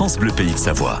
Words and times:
France 0.00 0.16
Bleu 0.16 0.32
Pays 0.32 0.54
de 0.54 0.56
Savoie. 0.56 0.98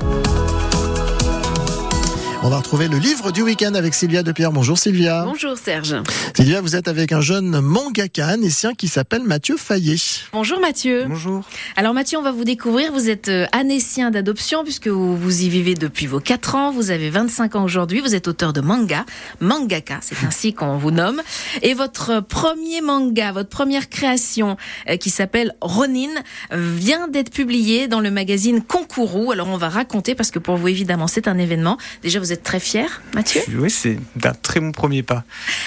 On 2.42 2.48
va 2.48 2.56
retrouver 2.56 2.88
le 2.88 2.96
livre 2.96 3.32
du 3.32 3.42
week-end 3.42 3.74
avec 3.74 3.92
Sylvia 3.92 4.22
Depierre. 4.22 4.50
Bonjour 4.50 4.78
Sylvia. 4.78 5.24
Bonjour 5.26 5.58
Serge. 5.58 5.96
Sylvia, 6.34 6.62
vous 6.62 6.74
êtes 6.74 6.88
avec 6.88 7.12
un 7.12 7.20
jeune 7.20 7.60
mangaka 7.60 8.26
anécien 8.28 8.72
qui 8.72 8.88
s'appelle 8.88 9.24
Mathieu 9.24 9.58
Fayet. 9.58 9.96
Bonjour 10.32 10.58
Mathieu. 10.58 11.04
Bonjour. 11.06 11.44
Alors 11.76 11.92
Mathieu, 11.92 12.16
on 12.16 12.22
va 12.22 12.32
vous 12.32 12.44
découvrir. 12.44 12.92
Vous 12.92 13.10
êtes 13.10 13.28
euh, 13.28 13.44
anécien 13.52 14.10
d'adoption 14.10 14.64
puisque 14.64 14.88
vous, 14.88 15.18
vous 15.18 15.42
y 15.42 15.50
vivez 15.50 15.74
depuis 15.74 16.06
vos 16.06 16.18
4 16.18 16.54
ans. 16.54 16.72
Vous 16.72 16.90
avez 16.90 17.10
25 17.10 17.56
ans 17.56 17.64
aujourd'hui. 17.64 18.00
Vous 18.00 18.14
êtes 18.14 18.26
auteur 18.26 18.54
de 18.54 18.62
manga, 18.62 19.04
mangaka, 19.40 19.98
c'est 20.00 20.24
ainsi 20.26 20.54
qu'on 20.54 20.78
vous 20.78 20.92
nomme. 20.92 21.20
Et 21.60 21.74
votre 21.74 22.20
premier 22.20 22.80
manga, 22.80 23.32
votre 23.32 23.50
première 23.50 23.90
création 23.90 24.56
euh, 24.88 24.96
qui 24.96 25.10
s'appelle 25.10 25.54
Ronin 25.60 26.08
vient 26.50 27.06
d'être 27.06 27.30
publiée 27.30 27.86
dans 27.86 28.00
le 28.00 28.10
magazine 28.10 28.62
Concourou. 28.62 29.30
Alors 29.30 29.48
on 29.48 29.58
va 29.58 29.68
raconter 29.68 30.14
parce 30.14 30.30
que 30.30 30.38
pour 30.38 30.56
vous 30.56 30.68
évidemment 30.68 31.06
c'est 31.06 31.28
un 31.28 31.36
événement. 31.36 31.76
Déjà 32.02 32.18
vous 32.18 32.29
êtes 32.32 32.42
très 32.42 32.60
fier, 32.60 33.02
Mathieu 33.14 33.40
Oui, 33.56 33.70
c'est 33.70 33.98
un 34.24 34.32
très 34.32 34.60
bon 34.60 34.72
premier 34.72 35.02
pas. 35.02 35.24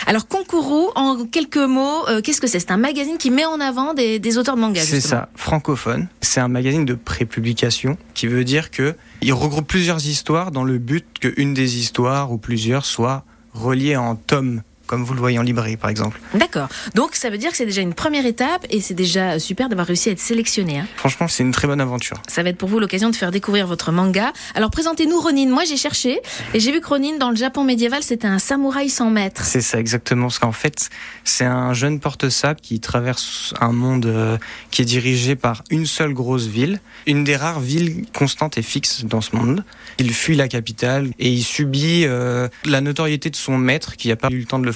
Alors 0.08 0.28
Concourou, 0.28 0.90
en 0.96 1.26
quelques 1.26 1.58
mots, 1.58 2.08
euh, 2.08 2.22
qu'est-ce 2.22 2.42
que 2.42 2.48
c'est? 2.48 2.60
C'est 2.60 2.72
un 2.72 2.78
magazine 2.78 3.18
qui 3.18 3.32
met 3.32 3.46
en 3.46 3.60
avant 3.60 3.94
des, 3.94 4.20
des 4.20 4.38
auteurs 4.38 4.56
de 4.56 4.62
manga. 4.62 4.82
C'est 4.82 5.02
ça, 5.02 5.30
francophone. 5.36 6.08
C'est 6.22 6.40
un 6.40 6.48
magazine 6.48 6.86
de 6.86 6.94
prépublication 6.94 7.98
qui 8.14 8.28
veut 8.28 8.44
dire 8.44 8.72
que 8.72 8.96
il 9.22 9.34
regroupe 9.34 9.68
plusieurs 9.68 10.06
histoires 10.06 10.52
dans 10.52 10.64
le 10.64 10.78
but 10.78 11.06
qu'une 11.20 11.54
des 11.54 11.78
histoires 11.78 12.32
ou 12.32 12.38
plusieurs 12.38 12.86
soit 12.86 13.24
reliée 13.54 13.96
en 13.96 14.16
tomes, 14.16 14.64
comme 14.94 15.06
vous 15.06 15.16
le 15.16 15.20
voyez 15.20 15.40
en 15.40 15.42
librairie 15.42 15.76
par 15.76 15.90
exemple. 15.90 16.20
D'accord. 16.36 16.70
Donc 16.94 17.16
ça 17.16 17.32
veut 17.32 17.40
dire 17.40 17.50
que 17.50 17.58
c'est 17.58 17.66
déjà 17.66 17.82
une 17.82 17.96
première 17.96 18.28
étape 18.28 18.64
et 18.70 18.80
c'est 18.80 18.94
déjà 18.94 19.40
super 19.40 19.68
d'avoir 19.68 19.88
réussi 19.88 20.10
à 20.10 20.12
être 20.12 20.20
sélectionné. 20.20 20.78
hein. 20.78 20.88
Franchement, 20.98 21.28
c'est 21.28 21.42
une 21.42 21.52
très 21.52 21.68
bonne 21.68 21.82
aventure. 21.82 22.22
Ça 22.28 22.44
va 22.44 22.50
être 22.50 22.60
pour 22.60 22.70
vous 22.70 22.78
l'occasion 22.78 23.10
de 23.10 23.16
faire 23.16 23.32
découvrir 23.32 23.66
votre 23.66 23.92
manga. 23.92 24.32
Alors 24.54 24.70
présentez-nous 24.70 25.20
Ronin. 25.20 25.50
Moi 25.50 25.64
j'ai 25.66 25.78
cherché 25.78 26.22
et 26.54 26.60
j'ai 26.60 26.72
vu 26.72 26.80
que 26.80 26.86
Ronin 26.88 27.18
dans 27.18 27.32
le 27.32 27.36
Japon 27.36 27.64
médiéval 27.64 28.04
c'était 28.04 28.28
un 28.28 28.38
samouraï 28.38 28.88
sans 28.88 29.10
maître. 29.10 29.44
C'est 29.44 29.62
ça 29.62 29.80
exactement, 29.80 30.28
parce 30.28 30.38
qu'en 30.38 30.52
fait, 30.52 30.92
c'est 31.24 31.46
un 31.46 31.74
jeune 31.74 32.00
porte-sable 32.00 32.60
qui 32.62 32.80
traverse 32.80 33.56
un 33.62 33.72
monde 33.72 34.06
euh, 34.06 34.38
qui 34.70 34.84
est 34.84 34.86
dirigé 34.86 35.36
par 35.36 35.64
une 35.72 35.88
seule 35.88 36.14
grosse 36.14 36.46
ville, 36.46 36.80
une 37.08 37.24
des 37.24 37.36
rares 37.36 37.62
villes 37.62 38.06
constantes 38.14 38.60
et 38.60 38.62
fixes 38.62 39.06
dans 39.06 39.22
ce 39.22 39.36
monde. 39.36 39.64
Il 39.98 40.14
fuit 40.14 40.36
la 40.36 40.48
capitale 40.48 41.10
et 41.18 41.30
il 41.30 41.44
subit 41.44 42.04
euh, 42.06 42.48
la 42.66 42.80
notoriété 42.82 43.32
de 43.32 43.36
son 43.36 43.58
maître 43.58 43.96
qui 43.96 44.10
n'a 44.10 44.16
pas 44.16 44.30
eu 44.30 44.38
le 44.38 44.46
temps 44.46 44.60
de 44.60 44.66
le 44.66 44.72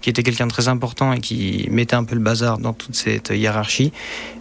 qui 0.00 0.10
était 0.10 0.22
quelqu'un 0.22 0.46
de 0.46 0.52
très 0.52 0.68
important 0.68 1.12
et 1.12 1.20
qui 1.20 1.68
mettait 1.70 1.96
un 1.96 2.04
peu 2.04 2.14
le 2.14 2.20
bazar 2.20 2.58
dans 2.58 2.72
toute 2.72 2.94
cette 2.94 3.30
hiérarchie. 3.30 3.92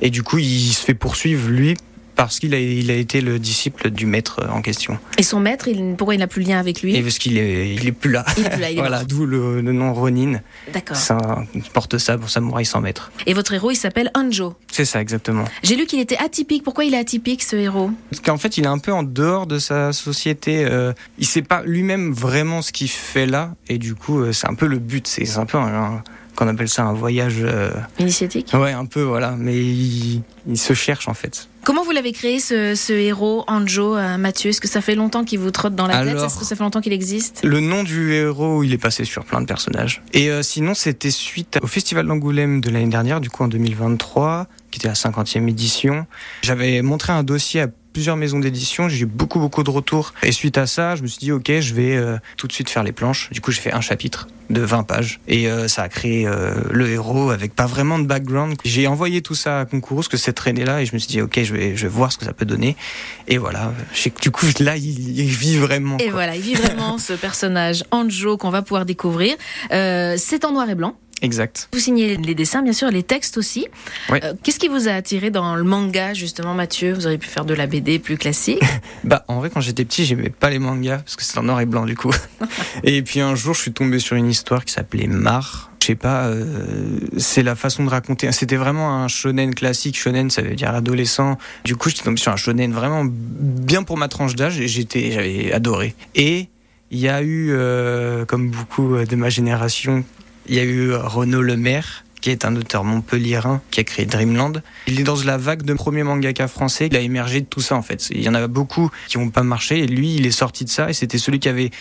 Et 0.01 0.09
du 0.09 0.23
coup, 0.23 0.38
il 0.38 0.71
se 0.71 0.83
fait 0.83 0.93
poursuivre 0.93 1.49
lui 1.49 1.75
parce 2.23 2.39
qu'il 2.39 2.53
a, 2.53 2.59
il 2.59 2.89
a 2.92 2.95
été 2.95 3.22
le 3.22 3.39
disciple 3.39 3.89
du 3.89 4.06
maître 4.06 4.45
en 4.52 4.62
question. 4.62 4.98
Et 5.17 5.23
son 5.23 5.39
maître, 5.39 5.67
il, 5.67 5.95
pourquoi 5.98 6.16
il 6.16 6.20
n'a 6.20 6.28
plus 6.28 6.44
de 6.44 6.50
lien 6.50 6.59
avec 6.59 6.81
lui? 6.81 6.95
Et 6.95 7.02
parce 7.02 7.17
qu'il 7.17 7.38
est, 7.38 7.73
il 7.75 7.88
est 7.88 7.92
plus 7.92 8.12
là. 8.12 8.25
Il 8.38 8.45
est 8.45 8.50
plus 8.50 8.62
là, 8.62 8.70
il 8.72 8.78
est 8.78 8.81
voilà, 8.81 9.03
d'où 9.03 9.25
le, 9.25 9.62
le 9.62 9.72
nom 9.72 9.94
Ronin. 9.94 10.40
D'accord. 10.73 10.97
C'est 10.97 11.14
un 11.14 11.45
porte-sabre, 11.73 12.30
samouraï 12.30 12.66
sans 12.66 12.81
maître. 12.81 13.12
Et 13.25 13.34
votre 13.34 13.53
héros 13.53 13.72
il 13.72 13.75
s'appelle 13.75 14.12
Anjo. 14.16 14.56
C'est 14.72 14.86
ça, 14.86 15.02
exactement. 15.02 15.45
J'ai 15.64 15.75
lu 15.75 15.86
qu'il 15.86 16.00
était 16.00 16.17
atypique. 16.17 16.64
Pourquoi 16.64 16.86
il 16.86 16.94
est 16.94 16.97
atypique 17.00 17.44
ce 17.44 17.56
héros? 17.56 17.92
Parce 18.12 18.22
qu'en 18.22 18.38
fait, 18.38 18.58
il 18.58 18.64
est 18.66 18.67
un 18.67 18.80
peu 18.80 18.92
en 18.94 19.03
dehors 19.03 19.47
de 19.47 19.59
sa 19.59 19.94
société. 19.94 20.66
euh, 20.66 20.94
il 21.17 21.25
sait 21.25 21.42
pas 21.42 21.64
lui-même 21.66 22.12
vraiment 22.12 22.62
ce 22.62 22.72
qu'il 22.72 22.90
fait 22.90 23.25
là. 23.25 23.53
Et 23.67 23.78
du 23.78 23.95
coup, 23.95 24.20
euh, 24.20 24.31
c'est 24.34 24.47
un 24.50 24.53
peu 24.56 24.67
le 24.67 24.80
but. 24.80 25.08
C'est 25.08 25.25
c'est 25.25 25.38
un 25.38 25.45
peu 25.45 25.58
un, 25.58 25.67
un- 25.67 26.03
qu'on 26.39 26.47
appelle 26.47 26.69
ça 26.69 26.83
un 26.83 26.93
voyage. 26.93 27.37
euh, 27.41 27.71
Initiatique 27.99 28.51
Ouais, 28.53 28.71
un 28.71 28.85
peu, 28.85 29.01
voilà. 29.01 29.35
Mais 29.37 29.55
il, 29.57 30.21
il 30.47 30.57
se 30.57 30.73
cherche, 30.73 31.07
en 31.09 31.13
fait. 31.13 31.49
Comment 31.65 31.83
vous 31.83 31.91
l'avez 31.91 32.13
créé 32.13 32.39
ce, 32.39 32.73
ce 32.73 32.93
héros 32.93 33.43
Anjo, 33.47 33.95
euh, 33.97 34.17
Mathieu? 34.17 34.49
Est-ce 34.49 34.61
que 34.61 34.67
ça 34.69 34.79
fait 34.79 34.95
longtemps 34.95 35.25
qu'il 35.25 35.39
vous 35.39 35.51
trotte 35.51 35.75
dans 35.75 35.87
la 35.87 36.05
tête? 36.05 36.15
Est-ce 36.17 36.39
que 36.39 36.45
ça 36.45 36.55
fait 36.55 36.63
longtemps 36.63 36.79
qu'il 36.79 36.93
existe? 36.93 37.41
Le 37.43 37.59
nom 37.59 37.83
du 37.83 38.13
héros, 38.13 38.63
il 38.63 38.71
est 38.73 38.77
passé 38.77 39.03
sur 39.03 39.25
plein 39.25 39.41
de 39.41 39.45
personnages. 39.45 40.01
Et 40.13 40.31
euh, 40.31 40.41
sinon, 40.41 40.73
c'était 40.73 41.11
suite 41.11 41.59
au 41.61 41.67
Festival 41.67 42.07
d'Angoulême 42.07 42.61
de 42.61 42.69
l'année 42.69 42.88
dernière, 42.88 43.19
du 43.19 43.29
coup 43.29 43.44
en 43.44 43.49
2023, 43.49 44.47
qui 44.72 44.79
était 44.79 44.88
la 44.88 44.94
50e 44.94 45.47
édition. 45.49 46.07
J'avais 46.41 46.81
montré 46.81 47.11
un 47.11 47.23
dossier 47.23 47.61
à 47.61 47.67
plusieurs 47.94 48.17
maisons 48.17 48.39
d'édition, 48.39 48.89
j'ai 48.89 49.01
eu 49.01 49.05
beaucoup 49.05 49.39
beaucoup 49.39 49.63
de 49.63 49.69
retours. 49.69 50.13
Et 50.23 50.31
suite 50.31 50.57
à 50.57 50.67
ça, 50.67 50.95
je 50.95 51.01
me 51.01 51.07
suis 51.07 51.19
dit, 51.19 51.31
ok, 51.31 51.59
je 51.59 51.73
vais 51.73 51.95
euh, 51.95 52.17
tout 52.38 52.47
de 52.47 52.53
suite 52.53 52.69
faire 52.69 52.83
les 52.83 52.91
planches. 52.91 53.29
Du 53.31 53.41
coup, 53.41 53.51
j'ai 53.51 53.61
fait 53.61 53.73
un 53.73 53.81
chapitre 53.81 54.27
de 54.50 54.61
20 54.61 54.83
pages. 54.83 55.19
Et 55.27 55.50
euh, 55.50 55.67
ça 55.67 55.83
a 55.83 55.89
créé 55.89 56.25
euh, 56.25 56.55
le 56.72 56.89
héros 56.89 57.29
avec 57.29 57.53
pas 57.55 57.66
vraiment 57.66 57.99
de 57.99 58.05
background. 58.05 58.55
J'ai 58.63 58.88
envoyé 58.88 59.22
tout 59.22 59.35
ça 59.35 59.61
à 59.61 59.66
concours, 59.66 60.07
que 60.07 60.17
c'est 60.17 60.33
traîné 60.33 60.66
là, 60.66 60.81
et 60.81 60.85
je 60.85 60.94
me 60.94 60.99
suis 60.99 61.07
dit, 61.07 61.22
ok, 61.22 61.39
je 61.44 61.53
vais, 61.53 61.75
je 61.75 61.83
vais 61.83 61.94
voir 61.94 62.11
ce 62.11 62.17
que 62.17 62.25
ça 62.25 62.33
peut 62.33 62.45
donner. 62.45 62.75
Et 63.28 63.38
voilà, 63.38 63.73
du 64.22 64.31
coup, 64.31 64.45
là, 64.59 64.78
il, 64.78 65.19
il 65.19 65.28
vit 65.28 65.57
vraiment. 65.57 65.97
Et 65.97 66.05
quoi. 66.05 66.13
voilà, 66.13 66.35
il 66.35 66.41
vit 66.41 66.55
vraiment 66.55 66.97
ce 66.99 67.13
personnage 67.13 67.83
Anjo 67.91 68.38
qu'on 68.38 68.49
va 68.49 68.61
pouvoir 68.61 68.85
découvrir. 68.85 69.35
C'est 69.69 70.45
en 70.45 70.51
noir 70.51 70.69
et 70.69 70.75
blanc. 70.75 70.95
Exact. 71.22 71.69
Vous 71.74 71.80
signez 71.80 72.18
les 72.18 72.35
dessins, 72.35 72.62
bien 72.62 72.74
sûr, 72.74 72.90
les 72.90 73.03
textes 73.03 73.38
aussi. 73.38 73.68
Euh, 74.12 74.34
Qu'est-ce 74.44 74.59
qui 74.59 74.68
vous 74.68 74.88
a 74.88 74.91
attiré 74.91 75.30
dans 75.31 75.56
le 75.56 75.63
manga, 75.63 76.13
justement, 76.13 76.53
Mathieu? 76.53 76.94
Vous 76.94 77.06
auriez 77.06 77.18
pu 77.18 77.28
faire 77.28 77.46
de 77.46 77.53
la 77.53 77.68
BD 77.68 78.00
plus 78.00 78.18
classique. 78.18 78.62
Bah, 79.03 79.24
en 79.28 79.40
vrai, 79.40 79.50
quand 79.50 79.62
j'étais 79.62 79.85
petit, 79.85 80.06
j'aimais 80.06 80.29
pas 80.29 80.50
les 80.50 80.59
mangas 80.59 80.97
parce 80.97 81.16
que 81.16 81.24
c'était 81.24 81.40
en 81.40 81.44
noir 81.44 81.62
et 81.62 81.66
blanc 81.66 81.85
du 81.85 81.96
coup. 81.96 82.12
et 82.84 83.02
puis 83.02 83.22
un 83.22 83.34
jour, 83.34 83.53
je 83.53 83.62
suis 83.62 83.72
tombé 83.72 84.00
sur 84.00 84.16
une 84.16 84.28
histoire 84.28 84.66
qui 84.66 84.74
s'appelait 84.74 85.08
Mar. 85.08 85.72
Je 85.81 85.88
sais 85.88 85.96
pas, 85.96 86.25
euh, 86.25 87.00
c'est 87.18 87.41
la 87.41 87.56
façon 87.56 87.84
de 87.84 87.90
raconter. 87.90 88.31
C'était 88.31 88.58
vraiment 88.58 89.02
un 89.02 89.08
shonen 89.08 89.56
classique. 89.56 89.97
Shonen, 89.97 90.29
ça 90.29 90.41
veut 90.41 90.53
dire 90.53 90.74
adolescent. 90.75 91.38
Du 91.63 91.75
coup, 91.75 91.90
j'étais 91.90 92.03
tombé 92.03 92.18
sur 92.18 92.31
un 92.31 92.35
shonen 92.35 92.74
vraiment 92.74 93.06
bien 93.08 93.84
pour 93.84 93.97
ma 93.97 94.08
tranche 94.08 94.35
d'âge 94.35 94.59
et 94.59 94.68
j'étais, 94.68 95.12
j'avais 95.12 95.52
adoré. 95.53 95.96
Et 96.16 96.50
il 96.91 97.00
y 97.00 97.08
a 97.08 97.22
eu, 97.22 97.50
euh, 97.52 98.25
comme 98.25 98.50
beaucoup 98.50 98.97
de 98.97 99.16
ma 99.16 99.29
génération, 99.29 100.03
il 100.49 100.55
y 100.55 100.59
a 100.59 100.63
eu 100.63 100.93
Renaud 100.93 101.43
Lemaire 101.43 102.03
qui 102.22 102.30
est 102.30 102.46
un 102.46 102.56
auteur 102.56 102.84
montpelliérain 102.84 103.62
qui 103.72 103.80
a 103.80 103.84
créé 103.84 104.06
Dreamland. 104.06 104.62
Il 104.88 105.00
est 105.00 105.03
dans 105.03 105.22
la 105.24 105.38
vague 105.38 105.63
de 105.63 105.74
premiers 105.74 106.03
mangaka 106.03 106.47
français. 106.47 106.88
Il 106.88 106.96
a 106.96 107.02
émergé 107.02 107.41
de 107.41 107.46
tout 107.46 107.62
ça 107.62 107.75
en 107.75 107.81
fait. 107.81 108.09
Il 108.12 108.22
y 108.22 108.30
en 108.30 108.34
a 108.34 108.47
beaucoup 108.47 108.90
qui 109.07 109.18
n'ont 109.18 109.30
pas 109.30 109.44
marché 109.44 109.80
lui, 109.88 110.16
il 110.16 110.25
est 110.25 110.31
sorti 110.31 110.66
de 110.66 110.69
ça 110.69 110.90
et 110.90 110.94
c'était 110.94 111.18
celui 111.18 111.40
qui 111.40 111.50
avait 111.50 111.72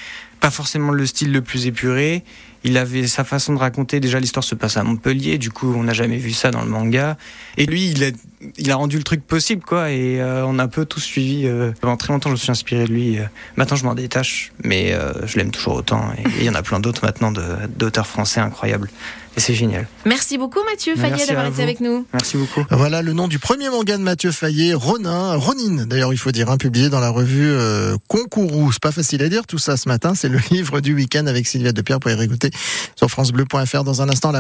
pas 0.41 0.51
forcément 0.51 0.93
le 0.93 1.07
style 1.07 1.33
le 1.33 1.43
plus 1.43 1.67
épuré. 1.67 2.23
Il 2.65 2.77
avait 2.77 3.07
sa 3.07 3.25
façon 3.25 3.55
de 3.55 3.59
raconter. 3.59 4.01
Déjà, 4.01 4.19
l'histoire 4.19 4.43
se 4.43 4.55
passe 4.55 4.77
à 4.77 4.83
Montpellier. 4.83 5.39
Du 5.39 5.51
coup, 5.51 5.73
on 5.77 5.85
n'a 5.85 5.93
jamais 5.93 6.17
vu 6.17 6.33
ça 6.33 6.51
dans 6.51 6.63
le 6.63 6.69
manga. 6.69 7.17
Et 7.57 7.67
lui, 7.67 7.95
il 8.57 8.71
a, 8.73 8.77
rendu 8.77 8.99
le 8.99 9.05
truc 9.05 9.25
possible, 9.25 9.63
quoi. 9.63 9.93
Et 9.93 10.21
euh, 10.21 10.45
on 10.45 10.59
a 10.59 10.65
un 10.65 10.69
peu 10.69 10.85
tous 10.85 11.01
suivi. 11.01 11.47
euh, 11.47 11.73
pendant 11.81 11.97
très 11.97 12.13
longtemps, 12.13 12.31
je 12.31 12.35
me 12.35 12.39
suis 12.39 12.51
inspiré 12.51 12.85
de 12.85 12.93
lui. 12.93 13.19
Euh, 13.19 13.25
Maintenant, 13.57 13.77
je 13.77 13.85
m'en 13.85 13.95
détache, 13.95 14.53
mais 14.65 14.95
je 15.25 15.39
l'aime 15.39 15.51
toujours 15.51 15.75
autant. 15.75 16.11
Et 16.19 16.23
il 16.39 16.45
y 16.45 16.51
en 16.51 16.55
a 16.55 16.63
plein 16.63 16.81
d'autres 16.81 17.05
maintenant 17.05 17.33
d'auteurs 17.33 18.07
français 18.07 18.41
incroyables. 18.41 18.91
Et 19.39 19.41
c'est 19.41 19.55
génial. 19.55 19.87
Merci 20.05 20.37
beaucoup, 20.37 20.59
Mathieu 20.69 20.97
Fayet, 20.97 21.25
d'avoir 21.25 21.47
été 21.47 21.63
avec 21.63 21.79
nous. 21.79 22.05
Merci 22.13 22.37
beaucoup. 22.37 22.67
Voilà 22.73 23.03
le 23.03 23.13
nom 23.13 23.29
du 23.29 23.39
premier 23.39 23.71
manga 23.71 23.97
de 23.97 24.03
Mathieu 24.03 24.33
Fayet, 24.33 24.75
Ronin, 24.75 25.37
Ronin 25.37 25.87
d'ailleurs 25.87 26.13
il 26.13 26.19
faut 26.19 26.33
dire, 26.33 26.51
hein, 26.51 26.57
publié 26.57 26.89
dans 26.89 26.99
la 26.99 27.11
revue 27.11 27.49
euh, 27.49 27.97
Concourou. 28.09 28.73
C'est 28.73 28.83
pas 28.83 28.91
facile 28.91 29.23
à 29.23 29.29
dire 29.29 29.47
tout 29.47 29.59
ça 29.59 29.77
ce 29.77 29.89
matin, 29.89 30.17
c'est 30.17 30.29
le 30.29 30.41
livre 30.51 30.81
du 30.81 30.93
week-end 30.93 31.25
avec 31.29 31.47
Sylvia 31.47 31.71
Depierre 31.71 32.01
pour 32.01 32.11
y 32.11 32.15
réécouter 32.15 32.51
sur 32.97 33.09
francebleu.fr 33.09 33.85
dans 33.85 34.03
un 34.03 34.09
instant. 34.09 34.33
La 34.33 34.37